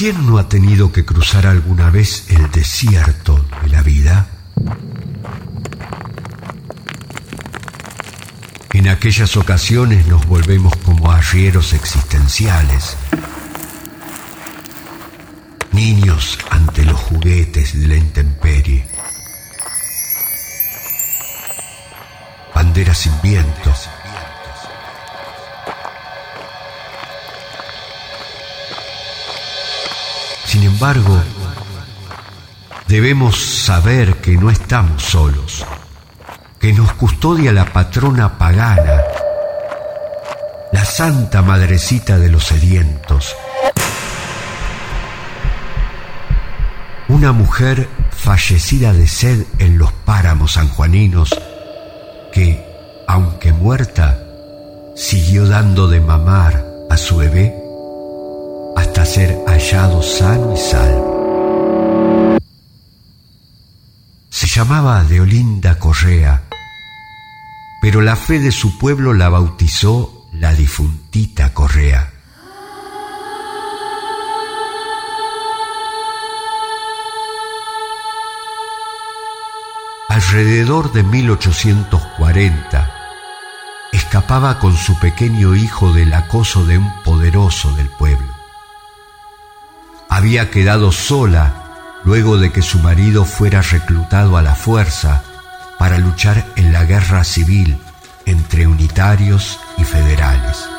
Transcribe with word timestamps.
¿Quién 0.00 0.26
no 0.26 0.38
ha 0.38 0.48
tenido 0.48 0.92
que 0.92 1.04
cruzar 1.04 1.46
alguna 1.46 1.90
vez 1.90 2.24
el 2.30 2.50
desierto 2.50 3.44
de 3.60 3.68
la 3.68 3.82
vida? 3.82 4.28
En 8.72 8.88
aquellas 8.88 9.36
ocasiones 9.36 10.06
nos 10.06 10.24
volvemos 10.24 10.74
como 10.76 11.12
arrieros 11.12 11.74
existenciales, 11.74 12.96
niños 15.72 16.38
ante 16.48 16.86
los 16.86 16.98
juguetes 16.98 17.78
de 17.78 17.86
la 17.86 17.96
intemperie, 17.96 18.86
banderas 22.54 22.96
sin 22.96 23.12
viento, 23.20 23.74
Sin 30.50 30.64
embargo, 30.64 31.16
debemos 32.88 33.38
saber 33.38 34.16
que 34.16 34.32
no 34.32 34.50
estamos 34.50 35.00
solos, 35.00 35.64
que 36.58 36.72
nos 36.72 36.92
custodia 36.94 37.52
la 37.52 37.66
patrona 37.66 38.36
pagana, 38.36 39.00
la 40.72 40.84
santa 40.84 41.42
madrecita 41.42 42.18
de 42.18 42.30
los 42.30 42.46
sedientos, 42.46 43.36
una 47.06 47.30
mujer 47.30 47.88
fallecida 48.10 48.92
de 48.92 49.06
sed 49.06 49.44
en 49.60 49.78
los 49.78 49.92
páramos 49.92 50.54
sanjuaninos 50.54 51.30
que, 52.32 52.66
aunque 53.06 53.52
muerta, 53.52 54.18
siguió 54.96 55.46
dando 55.46 55.86
de 55.86 56.00
mamar 56.00 56.64
a 56.90 56.96
su 56.96 57.18
bebé 57.18 57.59
ser 59.04 59.42
hallado 59.46 60.02
sano 60.02 60.54
y 60.54 60.56
salvo. 60.56 62.38
Se 64.30 64.46
llamaba 64.46 65.02
Deolinda 65.04 65.78
Correa, 65.78 66.44
pero 67.82 68.00
la 68.00 68.16
fe 68.16 68.38
de 68.38 68.52
su 68.52 68.78
pueblo 68.78 69.12
la 69.12 69.28
bautizó 69.28 70.26
la 70.32 70.54
difuntita 70.54 71.52
Correa. 71.52 72.12
Alrededor 80.08 80.92
de 80.92 81.02
1840, 81.02 82.94
escapaba 83.92 84.58
con 84.58 84.76
su 84.76 84.98
pequeño 84.98 85.54
hijo 85.54 85.92
del 85.92 86.12
acoso 86.14 86.64
de 86.64 86.78
un 86.78 87.02
poderoso 87.02 87.72
del 87.74 87.88
pueblo 87.88 88.29
había 90.20 90.50
quedado 90.50 90.92
sola 90.92 91.98
luego 92.04 92.36
de 92.36 92.52
que 92.52 92.60
su 92.60 92.78
marido 92.78 93.24
fuera 93.24 93.62
reclutado 93.62 94.36
a 94.36 94.42
la 94.42 94.54
fuerza 94.54 95.22
para 95.78 95.96
luchar 95.96 96.44
en 96.56 96.74
la 96.74 96.84
guerra 96.84 97.24
civil 97.24 97.78
entre 98.26 98.66
unitarios 98.66 99.58
y 99.78 99.84
federales. 99.84 100.69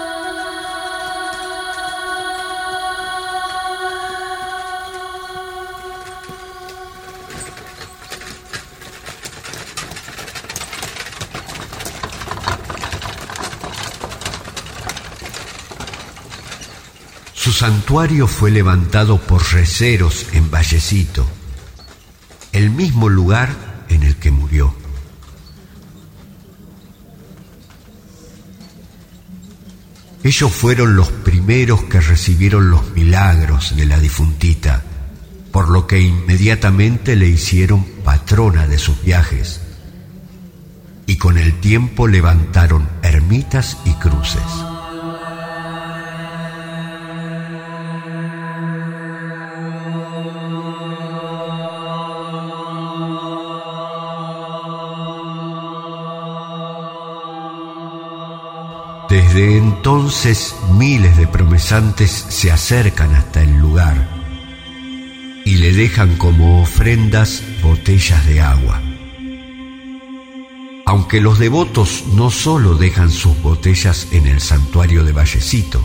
Su 17.41 17.51
santuario 17.51 18.27
fue 18.27 18.51
levantado 18.51 19.19
por 19.19 19.41
receros 19.51 20.27
en 20.33 20.51
Vallecito, 20.51 21.25
el 22.51 22.69
mismo 22.69 23.09
lugar 23.09 23.49
en 23.89 24.03
el 24.03 24.17
que 24.17 24.29
murió. 24.29 24.75
Ellos 30.21 30.51
fueron 30.51 30.95
los 30.95 31.09
primeros 31.09 31.83
que 31.85 31.99
recibieron 31.99 32.69
los 32.69 32.91
milagros 32.91 33.75
de 33.75 33.87
la 33.87 33.97
difuntita, 33.97 34.83
por 35.51 35.69
lo 35.69 35.87
que 35.87 35.99
inmediatamente 35.99 37.15
le 37.15 37.27
hicieron 37.27 37.83
patrona 38.05 38.67
de 38.67 38.77
sus 38.77 39.01
viajes 39.01 39.61
y 41.07 41.17
con 41.17 41.39
el 41.39 41.59
tiempo 41.59 42.07
levantaron 42.07 42.87
ermitas 43.01 43.79
y 43.83 43.93
cruces. 43.95 44.70
Desde 59.33 59.57
entonces 59.57 60.57
miles 60.73 61.15
de 61.15 61.25
promesantes 61.25 62.11
se 62.11 62.51
acercan 62.51 63.15
hasta 63.15 63.41
el 63.41 63.55
lugar 63.55 63.95
y 65.45 65.55
le 65.55 65.71
dejan 65.71 66.17
como 66.17 66.61
ofrendas 66.61 67.41
botellas 67.63 68.27
de 68.27 68.41
agua. 68.41 68.81
Aunque 70.85 71.21
los 71.21 71.39
devotos 71.39 72.03
no 72.13 72.29
solo 72.29 72.75
dejan 72.75 73.09
sus 73.09 73.41
botellas 73.41 74.09
en 74.11 74.27
el 74.27 74.41
santuario 74.41 75.05
de 75.05 75.13
Vallecito, 75.13 75.81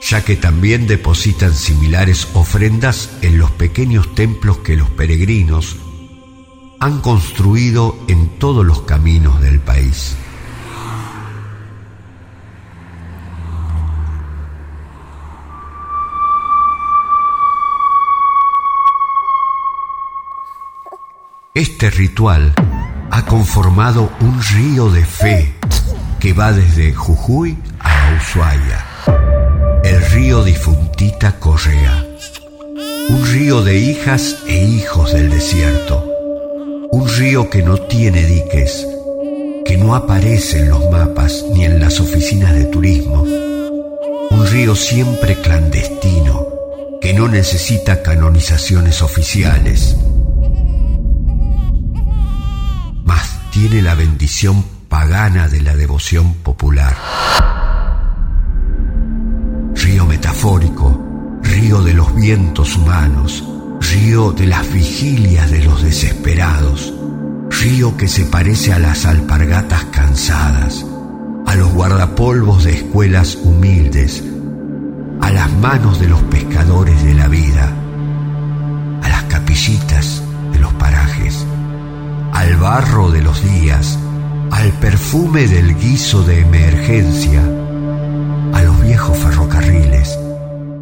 ya 0.00 0.24
que 0.24 0.36
también 0.36 0.86
depositan 0.86 1.54
similares 1.54 2.26
ofrendas 2.32 3.10
en 3.20 3.36
los 3.36 3.50
pequeños 3.50 4.14
templos 4.14 4.60
que 4.60 4.76
los 4.76 4.88
peregrinos 4.88 5.76
han 6.80 7.02
construido 7.02 7.98
en 8.08 8.30
todos 8.38 8.64
los 8.64 8.80
caminos 8.82 9.42
del 9.42 9.60
país. 9.60 10.16
Este 21.56 21.88
ritual 21.88 22.52
ha 23.10 23.24
conformado 23.24 24.12
un 24.20 24.42
río 24.42 24.90
de 24.90 25.06
fe 25.06 25.54
que 26.20 26.34
va 26.34 26.52
desde 26.52 26.92
Jujuy 26.92 27.56
a 27.80 28.14
Ushuaia, 28.14 28.84
el 29.82 30.02
río 30.10 30.44
difuntita 30.44 31.40
Correa, 31.40 32.04
un 33.08 33.26
río 33.32 33.64
de 33.64 33.78
hijas 33.78 34.36
e 34.46 34.64
hijos 34.64 35.14
del 35.14 35.30
desierto, 35.30 36.04
un 36.90 37.08
río 37.08 37.48
que 37.48 37.62
no 37.62 37.78
tiene 37.78 38.26
diques, 38.26 38.86
que 39.64 39.78
no 39.78 39.94
aparece 39.94 40.58
en 40.58 40.68
los 40.68 40.90
mapas 40.90 41.42
ni 41.54 41.64
en 41.64 41.80
las 41.80 42.00
oficinas 42.00 42.52
de 42.54 42.66
turismo, 42.66 43.22
un 43.22 44.46
río 44.52 44.76
siempre 44.76 45.40
clandestino, 45.40 46.48
que 47.00 47.14
no 47.14 47.28
necesita 47.28 48.02
canonizaciones 48.02 49.00
oficiales, 49.00 49.96
tiene 53.58 53.80
la 53.80 53.94
bendición 53.94 54.62
pagana 54.86 55.48
de 55.48 55.62
la 55.62 55.74
devoción 55.74 56.34
popular. 56.34 56.94
Río 59.74 60.04
metafórico, 60.04 61.40
río 61.42 61.80
de 61.82 61.94
los 61.94 62.14
vientos 62.14 62.76
humanos, 62.76 63.42
río 63.80 64.32
de 64.32 64.46
las 64.46 64.70
vigilias 64.70 65.50
de 65.50 65.64
los 65.64 65.82
desesperados, 65.82 66.92
río 67.48 67.96
que 67.96 68.08
se 68.08 68.26
parece 68.26 68.74
a 68.74 68.78
las 68.78 69.06
alpargatas 69.06 69.86
cansadas, 69.86 70.84
a 71.46 71.54
los 71.54 71.72
guardapolvos 71.72 72.64
de 72.64 72.74
escuelas 72.74 73.36
humildes, 73.36 74.22
a 75.22 75.30
las 75.30 75.50
manos 75.50 75.98
de 75.98 76.08
los 76.08 76.20
pescadores 76.24 77.02
de 77.02 77.14
la 77.14 77.28
vida, 77.28 77.72
barro 82.58 83.10
de 83.10 83.22
los 83.22 83.42
días, 83.44 83.98
al 84.50 84.72
perfume 84.72 85.46
del 85.46 85.76
guiso 85.78 86.22
de 86.22 86.40
emergencia, 86.40 87.42
a 88.54 88.62
los 88.62 88.80
viejos 88.82 89.16
ferrocarriles, 89.18 90.18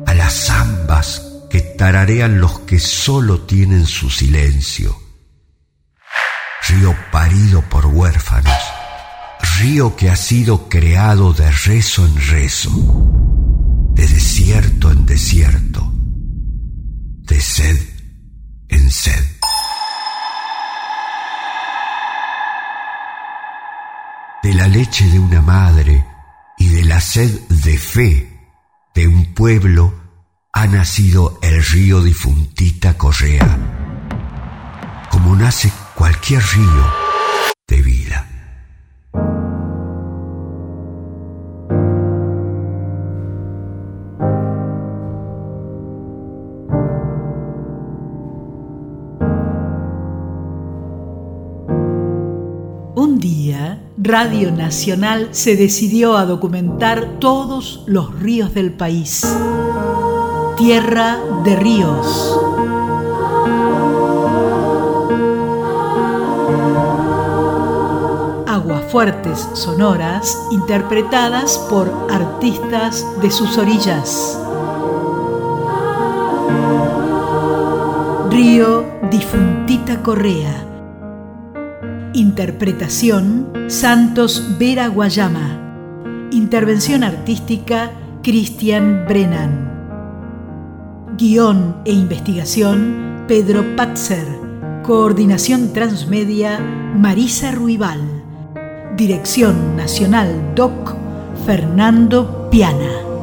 a 0.07 0.15
las 0.15 0.47
zambas 0.47 1.23
que 1.51 1.61
tararean 1.61 2.41
los 2.41 2.61
que 2.61 2.79
solo 2.79 3.41
tienen 3.41 3.87
su 3.87 4.11
silencio. 4.11 4.97
Río 6.69 6.95
parido 7.13 7.63
por 7.63 7.87
huérfanos, 7.87 8.59
río 9.59 9.97
que 9.97 10.11
ha 10.11 10.17
sido 10.17 10.69
creado 10.69 11.33
de 11.33 11.51
rezo 11.51 12.07
en 12.07 12.17
rezo, 12.29 12.71
de 13.95 14.07
desierto 14.07 14.91
en 14.91 15.07
desierto, 15.07 15.93
de 15.93 17.41
sed 17.41 17.79
en 18.69 18.91
sed. 18.91 19.35
de 24.45 24.54
la 24.65 24.71
leche 24.71 25.05
de 25.11 25.19
una 25.19 25.43
madre 25.43 26.07
y 26.57 26.69
de 26.69 26.85
la 26.85 26.99
sed 26.99 27.39
de 27.51 27.77
fe 27.77 28.41
de 28.95 29.07
un 29.07 29.35
pueblo 29.35 29.93
ha 30.55 30.67
nacido 30.67 31.39
el 31.43 31.63
río 31.63 32.03
difuntita 32.03 32.97
Correa, 32.97 33.59
como 35.11 35.37
nace 35.37 35.71
cualquier 35.95 36.43
río 36.43 36.95
de 37.69 37.83
vida. 37.83 38.34
Radio 54.07 54.53
Nacional 54.53 55.31
se 55.31 55.57
decidió 55.57 56.19
a 56.19 56.27
documentar 56.27 57.19
todos 57.21 57.85
los 57.87 58.15
ríos 58.21 58.53
del 58.53 58.71
país. 58.71 59.23
Tierra 60.59 61.19
de 61.43 61.57
ríos. 61.57 62.39
Aguafuertes 68.47 69.49
sonoras 69.55 70.39
interpretadas 70.51 71.57
por 71.71 71.91
artistas 72.11 73.07
de 73.23 73.31
sus 73.31 73.57
orillas. 73.57 74.39
Río 78.29 78.85
Difuntita 79.11 80.03
Correa. 80.03 80.64
Interpretación 82.15 83.51
Santos 83.67 84.57
Vera 84.57 84.87
Guayama. 84.87 86.29
Intervención 86.31 87.03
artística 87.03 87.91
Cristian 88.23 89.05
Brennan. 89.09 91.17
Guión 91.19 91.79
e 91.85 91.93
investigación 91.93 93.25
Pedro 93.27 93.65
Patzer. 93.75 94.29
Coordinación 94.85 95.73
Transmedia 95.73 96.61
Marisa 96.61 97.51
Ruibal. 97.51 98.23
Dirección 98.97 99.77
Nacional 99.77 100.55
DOC 100.55 100.95
Fernando 101.45 102.49
Piana. 102.49 103.14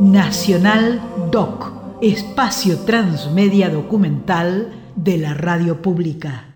Nacional 0.00 1.00
DOC, 1.32 1.72
espacio 2.02 2.78
transmedia 2.86 3.68
documental 3.68 4.72
de 4.94 5.18
la 5.18 5.34
radio 5.34 5.82
pública. 5.82 6.47